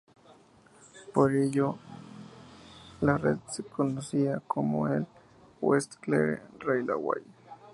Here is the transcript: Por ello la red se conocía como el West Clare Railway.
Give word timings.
Por 1.13 1.31
ello 1.35 1.77
la 3.01 3.19
red 3.19 3.37
se 3.49 3.61
conocía 3.61 4.39
como 4.47 4.87
el 4.87 5.05
West 5.61 5.93
Clare 6.01 6.41
Railway. 6.57 7.21